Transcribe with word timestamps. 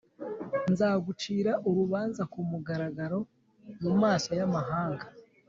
nzagucira 0.71 1.51
urubanza 1.69 2.21
ku 2.31 2.39
mugaragaro 2.49 3.19
mu 3.83 3.93
maso 4.03 4.29
y’amahanga 4.39 5.05